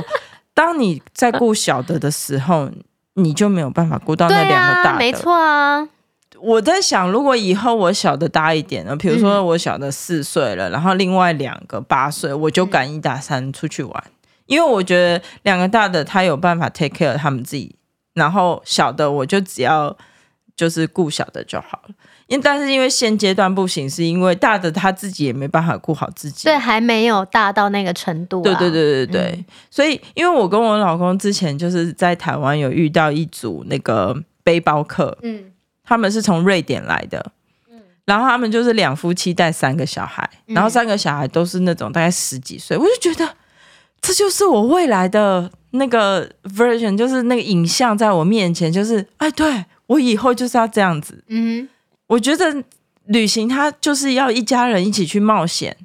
[0.60, 2.70] 当你在顾小的的时候，
[3.14, 5.88] 你就没有办法顾到那两个大的，啊、没错啊。
[6.38, 8.94] 我在想，如果以后我小的大一点呢？
[8.94, 14.12] 比如说我小的四岁了，嗯、然后另外两个八岁，我就敢一打三出去玩，嗯、
[14.44, 17.74] 因为我觉得两个大的他有办法 take care 他们自己，
[18.12, 19.96] 然后小的我就只要
[20.54, 21.94] 就是顾小的就好了。
[22.30, 28.42] 因但是因为现阶段不行，是因为大的他自己也没办法顾好自己，对，还没有大到那个程度、啊。
[28.44, 35.44] 对对对对对，嗯、所以因为我跟我老公之前就是在台湾有遇到一组那个背包客，嗯。
[35.82, 37.32] 他们是从瑞典来的，
[37.68, 43.28] 嗯然后他们就是两夫妻带三个小孩，然后三个小孩都是那种大概十几岁，我就觉得
[44.00, 51.24] 这就是我未来的那个 version，就是那个影像在我面前，就是哎，对，我以后就是要这样子。
[51.26, 51.68] 嗯，
[52.10, 52.64] 我觉得
[53.06, 55.76] 旅行它就是要一家人一起去冒险，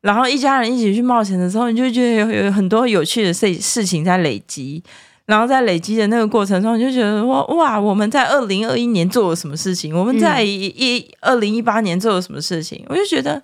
[0.00, 4.82] 然后一家人一起去冒险的时候，你就觉得有有很多有趣的事事情在累积。
[5.26, 9.94] 然后在累积的那个过程中，你就觉得哇哇，我们在二零二一年做了什么事情？
[9.94, 12.82] 我们在一二零一八年做了什么事情？
[12.88, 13.42] 我就觉得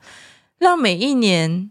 [0.58, 1.70] 让每一年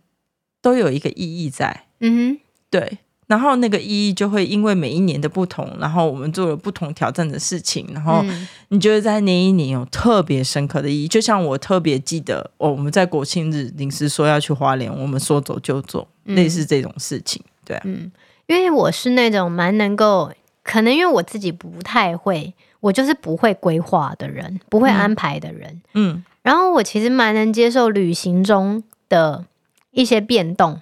[0.62, 3.00] 都有一个意义在，嗯哼，对。
[3.28, 8.24] 然后那个意义就会因为每一年的不同，然后我们做了不同挑战的事情，然后
[8.70, 11.08] 你觉得在那一年有特别深刻的意义。
[11.08, 18.12] 就像我特别记得，哦，我们在国庆日临时说要去花莲，我们说走就走，类似这种事情，对啊，嗯。
[18.46, 20.30] 因为我是那种蛮能够，
[20.64, 25.82] 可能因为我自己不太会，我就是不会规划的人，不会安排的人。
[25.94, 29.46] 嗯，嗯，然后我其实蛮能接受旅行中的
[29.92, 30.82] 一些变动，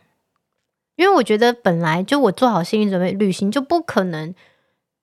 [0.96, 4.34] 因为我觉得本来就我做好心理准备，旅行就不可能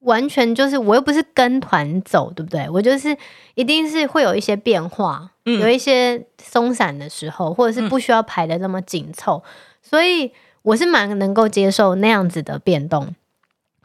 [0.01, 2.68] 完全就是我又不是跟团走，对不对？
[2.70, 3.16] 我就是
[3.55, 9.42] 一定是会有一些变化，嗯，有一些松散的时候，或者是不需要排的那么紧凑，
[9.83, 10.33] 所以。
[10.62, 13.14] 我是蛮能够接受那样子的变动，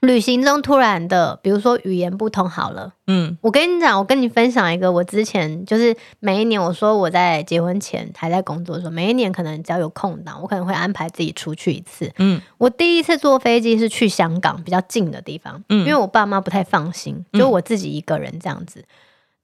[0.03, 18.83] 旅行中突然的，比如说语言不通好了，嗯，我跟你讲，我跟你分享一个，我之前就是每一年，我说我在结婚前还在工作的时候，每一年可能只要有空档，我可能会安排自己出去一次，嗯，我第一次坐飞机是去香港比较近的地方，嗯，因为我爸妈不太放心，就我自己一个人这样子。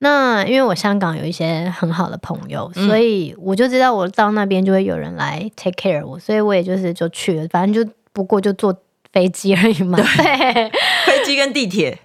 [0.02, 8.74] 那因为我香港有一些很好的朋友，嗯、所以我就知道我到那边就会有人来 take care 我，所以我也就是就去了，反正就不过就坐
[9.12, 9.96] 飞机而已嘛。
[9.96, 10.70] 对，
[11.06, 11.98] 飞机跟地铁，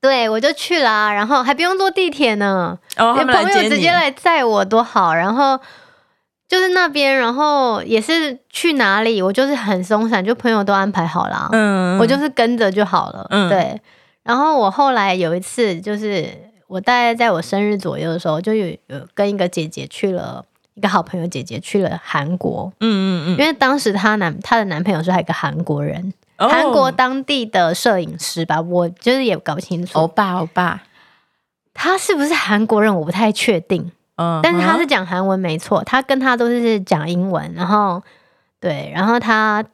[0.00, 5.14] 对，我就去了，然后还不用坐地铁呢，哦，朋友直接来载我多好。
[5.14, 5.58] 然后
[6.48, 13.80] 就是那边，然后也是去哪里，我就是很松散，就朋友都安排好了，嗯，我就是跟着就好了，嗯，对。
[14.22, 16.46] 然后我后来有一次就是。
[16.68, 22.72] 我大概在我生日左右的时候，就有有跟一个姐姐去了，一个好朋友姐姐去了韩国。
[22.80, 29.98] 嗯嗯嗯，因为当时她男她的男朋友是还有一个韩国人，韩、哦、国当地的摄影师吧，我就是也搞不清楚。
[29.98, 30.82] 欧巴欧巴，
[31.74, 32.94] 他是不是韩国人？
[32.94, 33.90] 我不太确定。
[34.16, 37.52] 嗯，但是他是讲韩文没错，他跟他都是讲英文。
[37.54, 38.02] 然后
[38.60, 39.64] 对，然后他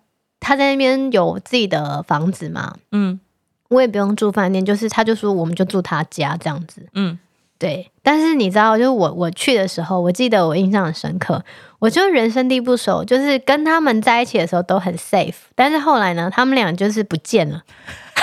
[0.40, 2.74] 他在那边有自己的房子嘛？
[2.90, 3.20] 嗯。
[3.68, 7.18] 我也不用住饭店，就是他就说我们就住他家这样子，嗯，
[7.58, 7.90] 对。
[8.02, 11.42] 但是你知道，就是我我去的时候，我记得我印象很深刻，
[11.82, 17.60] 我就人生地不熟，就是跟他们在一起的时候都很 safe，但是后来呢，他们俩就是不见了，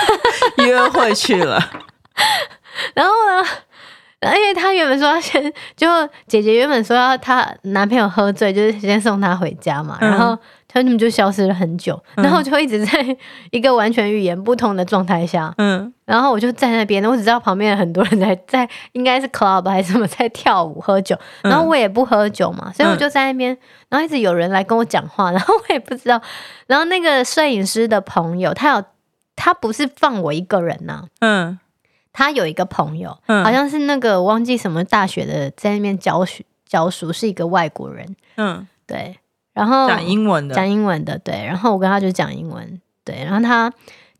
[0.64, 1.60] 约会去了，
[2.96, 3.12] 然后
[4.22, 5.86] 呢，因为她原本说要先，就
[6.26, 10.38] 姐姐原本说要她男朋友喝醉，就是先送她回家嘛，然后。
[10.72, 13.04] 他们就消失了很久，然后就一直在
[13.50, 23.56] 一个完全语言不通的状态下，嗯，然后我就在那边，我只知道旁边有很多人在在，应该是 club 还是什么在跳舞喝酒，然后我也不喝酒嘛，所以我就在那边，
[23.88, 26.22] 然后一直有人来跟我讲话，然后我也不知道，
[26.68, 28.84] 然后那个摄影师的朋友，他有
[29.34, 31.58] 他不是放我一个人呐，嗯，
[32.12, 39.16] 他有一个朋友，好像是那个忘记什么大学的，在那边教学教书，是一个外国人，嗯，对。
[39.52, 41.44] 然后讲英文的，讲英文的，对。
[41.44, 43.24] 然后我跟他就讲英文，对。
[43.24, 43.72] 然后他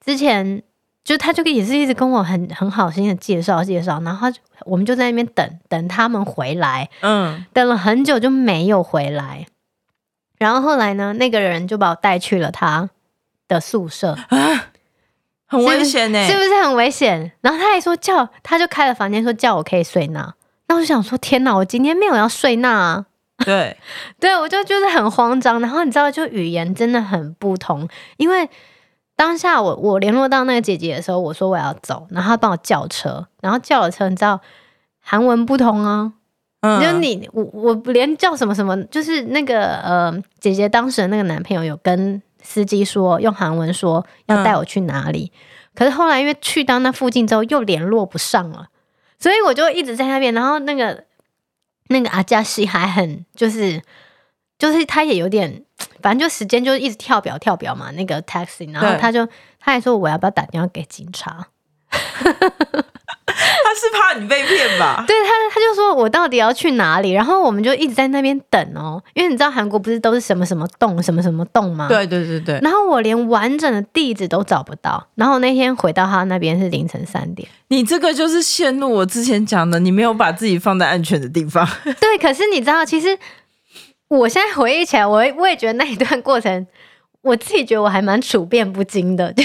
[0.05, 0.63] 之前
[1.05, 9.47] 就他就也是一直跟我很很好心的介绍介绍，然后他我们就在那边等等他们回来，嗯，等了很久就没有回来。
[10.39, 12.91] 然后后来呢，那个人就把我带去了他
[13.47, 14.71] 的宿舍啊，
[15.47, 17.33] 很危险呢，是不是很危险？
[17.41, 20.35] 然后他还说叫，他就开了房间说叫我可以睡那。
[20.67, 23.07] 那我就想说，天哪，我今天没有要睡那啊。
[23.45, 23.77] 对，
[24.19, 27.89] 对，我就就是很慌张，然后你知道，就语言真的很不同。
[28.19, 28.49] 因为
[29.17, 34.41] 当下我我联络到那个姐姐的时候，我说我要走，然后她帮我叫车，然后叫了车，你知道
[35.01, 36.13] 韩文不通啊，
[36.61, 45.39] 嗯，就你我我连叫什么什么，就是那个呃姐姐当时的那个男朋友有跟司机说用韩文说要带我去哪里，嗯，
[45.75, 48.69] 可是后来因为去到那附近之后又联络不上了，
[49.19, 51.05] 所以我就一直在那边，然后那个。
[51.91, 53.83] 那个阿加西还很就是
[54.59, 55.65] 就是他也有点，
[56.01, 57.91] 反正就时间就一直跳表跳表嘛。
[57.93, 59.27] 那个 taxi，然后他就
[59.59, 61.49] 他还说我要不要打电话给警察？
[63.81, 65.05] 他是怕你被骗吧？
[65.07, 67.13] 对他，他就说我到底要去哪里？
[67.13, 71.89] 然后我们就一直在那边等哦，因为你知道韩国不是都是什么什么洞什么什么洞吗？
[71.89, 72.59] 对对对对。
[72.63, 75.07] 然后我连完整的地址都找不到。
[75.15, 77.49] 然后那天回到他那边是凌晨三点。
[77.69, 81.67] 你这个就是陷入我之前讲的，你没有把自己放在安全的地方。
[82.01, 83.17] 对，可是你知道，其实
[84.09, 86.67] 我现在回忆起来，我我也觉得那一段过程，
[87.23, 89.33] 我自己觉得我还蛮处变不惊的。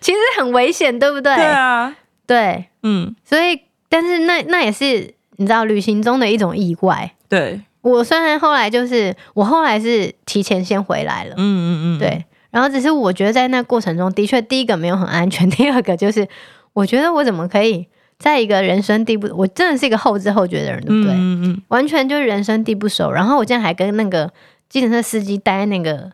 [0.00, 1.34] 其实很危险，对不对？
[1.36, 1.94] 对啊，
[2.26, 7.12] 对，嗯，所以，但是那那也是你知道旅行中的一种意外。
[7.28, 16.26] 对，我虽然后来就是我后来是提前先回来了，嗯嗯嗯，对，然后只是我觉得在那过程中的确第一个没有很安全，第二个就是
[16.72, 17.86] 我觉得我怎么可以
[18.18, 21.12] 在一个人生地不，我真的是一个后知后觉的人，对不对？
[21.14, 24.32] 嗯嗯，完全就是人生地不熟，然后我竟然还跟那个
[24.68, 26.12] 计程车司机待那个。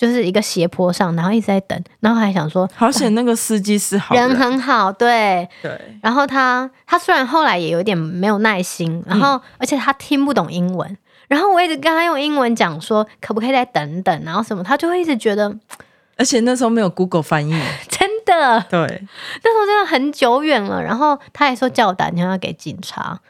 [0.00, 5.78] 就是一个斜坡上，然后一直在等，然后还想说，好险那个司机是好人，人很好，对对。
[6.00, 10.96] 然后他他虽然后来也有点没有耐心，然后、嗯、而且他听不懂英文，
[11.28, 15.54] 然后我一直跟他用英文讲说可不可以再等等，然后什么，他就会一直觉得，
[16.16, 17.52] 而且那时候没有 Google 翻译，
[17.90, 20.82] 真的，对，那时候真的很久远了。
[20.82, 23.20] 然后他还说叫我打电话给警察，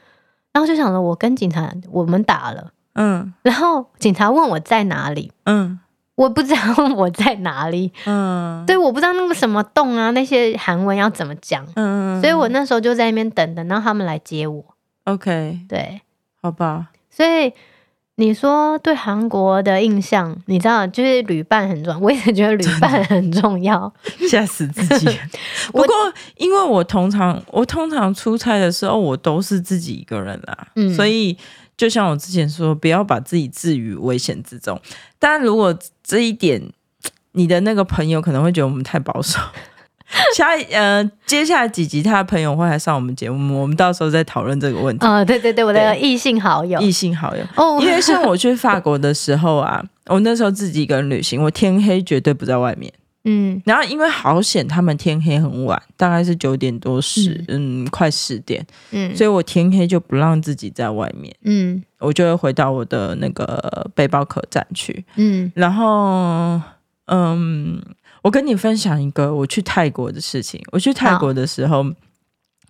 [0.52, 5.80] 然后就想着我跟警察我们打了，嗯，然后警察问我在哪里，嗯。
[6.20, 6.60] 我不知道
[6.96, 14.62] 我在哪里，嗯，对，我不知道那个什么洞啊，那些韩文要怎么讲，嗯，所以我那时候就在那边等，等到他们来接我。
[15.04, 16.02] OK，对，
[16.42, 16.88] 好吧。
[17.08, 17.50] 所以
[18.16, 23.90] 你说对韩国的印象，你知道，就是旅伴很重要，我也觉得旅伴很重要，
[24.28, 25.06] 吓死自己。
[25.72, 25.94] 不过，
[26.36, 31.34] 因为我通常我通常出差的时候，我都是自己一个人啦，嗯，所以。
[31.80, 34.78] 就像我之前说，不要把自己置于危险之中。
[35.18, 36.62] 但如果这一点，
[37.32, 39.40] 你的那个朋友可能会觉得我们太保守。
[40.36, 45.06] 下呃，接下来几集他的朋友会来上我们节目，我们到时候再讨论这个问题。
[45.06, 47.42] 哦，对对对，我的异性好友，异性好友。
[47.56, 52.92] 哦，因为像我去法国的时候啊，我那时候自己一个人旅行，我天黑绝对不在外面。
[53.24, 66.58] 嗯，然后因为好险，他们天黑很晚，大概是九点多十，嗯，嗯，快十点，嗯，所以我天黑就不让自己在外面，嗯，我就会回到我的那个背包客栈去，嗯，然后，
[67.08, 67.82] 嗯，
[68.22, 70.58] 我跟你分享一个我去泰国的事情。
[70.72, 71.94] 我去泰国的时候，因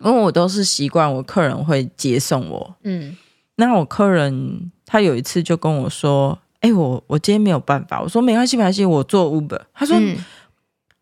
[0.07, 3.17] 为我都是习惯我客人会接送我，嗯，
[3.55, 9.97] 那我客人他有一次就跟我说，哎、欸，我我今天没有办法，我说没关系，没关系，我坐 Uber，他说。
[9.97, 10.17] 嗯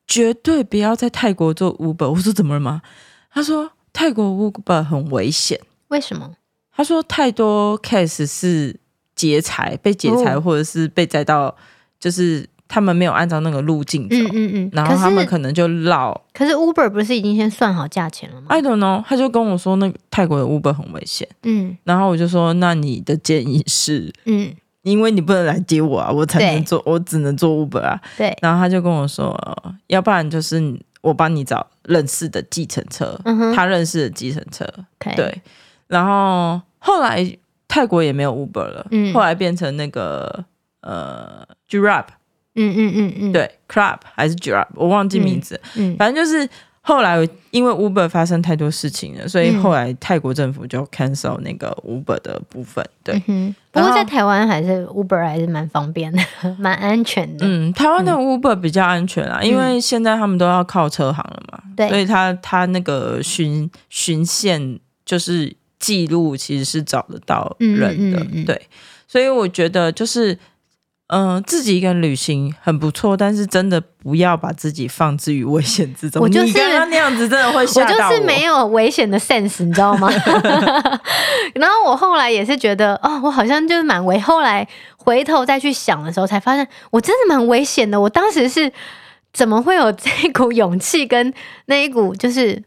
[0.09, 2.11] 绝对不要在泰国做 Uber。
[2.11, 2.83] 我说怎么了吗？
[3.31, 5.61] 他说泰国 Uber 很危险。
[5.89, 6.35] 为什么？
[6.75, 8.75] 他说太多 case 是
[9.15, 11.55] 劫财，被劫财，或者是被载到，
[12.01, 14.17] 就是他们没有按照那个路径走。
[14.17, 14.71] 嗯嗯嗯。
[14.73, 16.19] 然后他们可能就绕。
[16.33, 19.03] 可是 Uber 不是已经先算好价钱了吗？I don't know。
[19.07, 21.29] 他就跟我说那个泰国的 Uber 很危险。
[21.43, 21.77] 嗯。
[21.85, 24.13] 然后我就说，那你的建议是？
[24.25, 24.55] 嗯。
[24.91, 28.01] 因为你不能来接我啊，我才能做，我只能做 Uber 啊。
[28.17, 28.37] 对。
[28.41, 29.37] 然后他就跟我说，
[29.89, 30.61] 要不然就是
[31.01, 34.67] 我帮你找认识的计程车，嗯他认识的计程车。
[35.17, 35.41] 对，
[35.87, 37.37] 然后后来
[37.67, 39.13] 泰国也没有 Uber 了，嗯。
[39.15, 40.45] 后来变成那个
[40.81, 42.05] 呃 Grab，
[42.55, 46.49] 嗯嗯嗯嗯，对 Club 还是 Grab，我忘记名字，嗯，反正就是
[46.89, 47.17] 后来
[47.51, 52.83] 因为 Uber 发生太多事情了，所以后来泰国政府就 cancel 那个 Uber 的部分。
[53.05, 56.23] 对，嗯，不过在台湾还是 Uber 还是蛮方便的，
[56.59, 57.45] 蛮安全的。
[57.47, 68.63] 嗯，台湾的 Uber 比较安全啊，嗯因为现在他们都要靠车行了嘛，对所以他他那个巡巡线就是记录其实是找得到人的，对，
[69.07, 70.39] 所以我觉得就是。
[71.09, 76.23] 嗯、呃，自己一个人旅行很不错，但是真的不要把自己放置于危险之中。
[76.23, 78.05] 我就是你刚刚那样子，真的会吓到我。
[78.05, 80.11] 我就是没有危险的 sense，你知道吗？
[81.57, 84.21] 然后我后来也是觉得，哦，我好像就是蛮危。
[84.21, 87.99] 后来回头再去想的时候，才发现我真的蛮危险的。
[87.99, 88.71] 我当时是
[89.33, 91.33] 怎么会有这一股勇气跟
[91.67, 92.63] 那一股，就是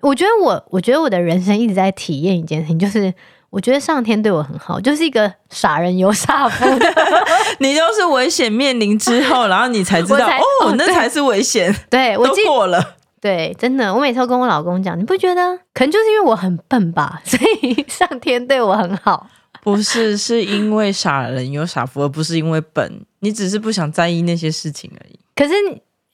[0.00, 3.12] 我觉得我，我觉得我的人生一直在体验一件事情，就是。
[3.56, 6.66] 我觉得上天对我很好，就是一个傻人有傻福。
[7.58, 11.74] 你就是危险面临之后，然后你才知道才哦，哦，那才是危险。
[11.88, 12.96] 对，我都过了。
[13.18, 15.56] 对，真的，我每次都跟我老公讲，你不觉得？
[15.72, 19.26] 可能就是因为我很笨吧，所以 上天对我很好。
[19.62, 23.00] 不是，是因为傻人有傻福，而不是因为笨。
[23.20, 25.18] 你只是不想在意那些事情而已。
[25.34, 25.54] 可是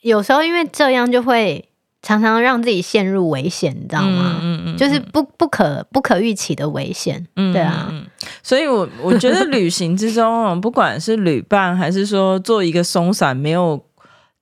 [0.03, 1.68] 有时候因为这样就会。
[2.03, 4.40] 常常让自己陷入危险，你知道吗？
[4.42, 7.24] 嗯嗯，嗯就是不不可不可预期的危险。
[7.36, 7.86] 嗯，对啊。
[7.90, 8.05] 嗯，
[8.42, 13.80] 所以我我觉得旅行之中，不管是旅伴，还是说做一个松散没有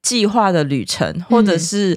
[0.00, 1.92] 计划的旅程，或者是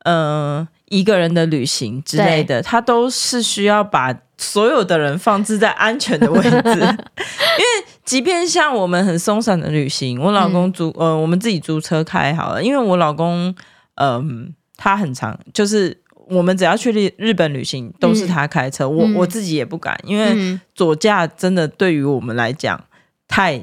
[0.00, 0.16] 嗯、
[0.58, 6.50] 呃、一个人的旅行之类的，它都是需要把所有的人放置在安全的位置。
[6.58, 13.54] 因为即便像我们很松散的旅行，我老公租、嗯、呃我们自己租车开好了，因为我老公
[13.94, 14.16] 嗯。
[14.18, 15.96] 呃他很常，就是
[16.26, 18.84] 我们只要去日日本旅行，都是他开车。
[18.84, 22.82] 嗯、我我自己也不敢，因为左驾真的对于我们来讲
[23.28, 23.60] 太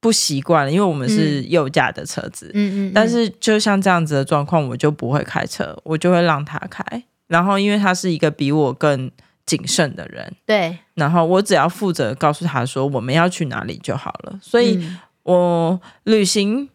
[0.00, 2.50] 不习惯了，因为我们是右驾的车子。
[2.54, 2.92] 嗯嗯。
[2.94, 6.84] 但是就像这样子的状况，我就不会开车，我就会让他开。
[7.28, 9.10] 然后，因为他是一个比我更
[9.46, 10.76] 谨慎的人，对。
[10.94, 14.38] 然后我只要负责告诉他说我们要去哪里就好了。
[14.42, 14.86] 所以
[15.22, 16.68] 我旅行。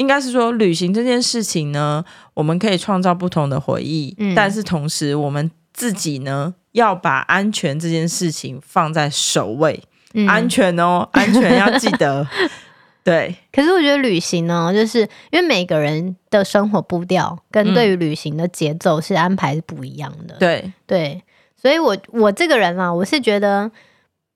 [0.00, 9.82] 应该是说，旅行这件事情呢，我们可以创造不同的回忆，嗯，但是同时我们自己呢，要把安全这件事情放在首位，
[10.14, 12.26] 嗯，安全哦，安全要记得。
[13.04, 13.36] 对。
[13.52, 20.34] 可是我觉得旅行呢，就是因为每个人的生活步调跟对于旅行的节奏是安排是不一样的。
[20.38, 21.22] 对对，
[21.60, 23.70] 所以我我这个人啊，我是觉得，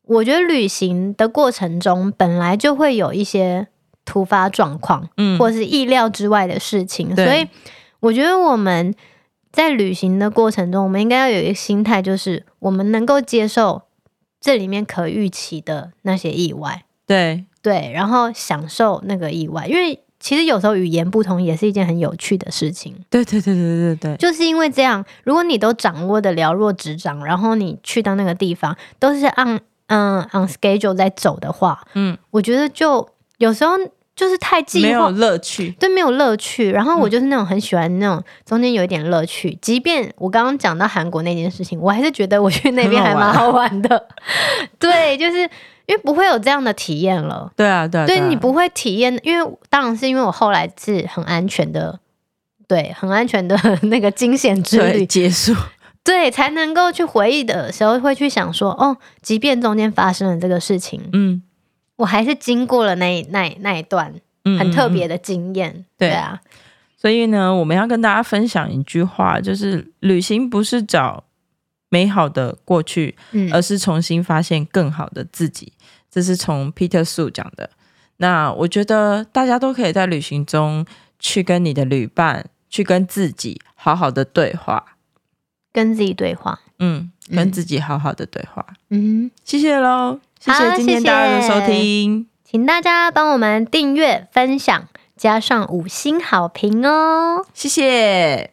[0.02, 3.66] 我觉得旅行的过程中本来就会有一些。
[4.04, 7.46] 突发状况，嗯，或是意料之外的事情，所以
[8.00, 8.94] 我觉得我们
[9.50, 13.82] 在旅行的过程中，我们应该要有一个心态，就是我们能够接受
[14.40, 17.44] 这里面可预期的那些意外，对。
[17.62, 33.08] 对，然后享受那个意外，因为其实有时候语言不同也是一件很有趣的事情，对对对对对对，就是因为这样，如果你都掌握的了若指掌，然后你去到那个地方都是按嗯 on schedule 在走的话，嗯，我觉得就。
[33.38, 33.72] 有时候
[34.16, 36.70] 就是太计划，没有乐趣，对，没有乐趣。
[36.70, 39.50] 然后我就是那种很喜欢那种中间有一点乐趣。
[39.50, 44.06] 嗯、即便我刚刚讲到韩国那件事情，我还是觉得我去那边还蛮好玩的。
[44.78, 45.38] 对，就是
[45.86, 47.50] 因为不会有这样的体验了。
[47.56, 51.98] 对啊，对啊，对，你不会体验，因为当然是因为我后来是很安全的，
[52.68, 55.52] 对，很安全的那个惊险之旅结束，
[56.04, 61.42] 对，才能够去回忆的时候会去想说，哦，即便中间发生了这个事情，嗯。
[61.96, 64.12] 我还是经过了那那那一段
[64.58, 66.10] 很特别的经验，对。
[66.10, 66.40] 啊，
[66.96, 71.24] 所以呢，我们要跟大家分享一句话，就是旅行不是找
[71.88, 75.72] 美好的过去，嗯，而是重新发现更好的自己。
[76.10, 77.70] 这是从 Peter Su 讲的。
[78.18, 80.86] 那我觉得大家都可以在旅行中
[81.18, 84.96] 去跟你的旅伴，去跟自己好好的对话，
[85.72, 90.20] 跟自己对话，嗯，跟自己好好的对话，嗯，谢谢喽。
[90.46, 97.46] 好，谢谢大家的收听，请大家帮我们订阅、分享，加上五星好评哦。
[97.54, 98.52] 谢谢。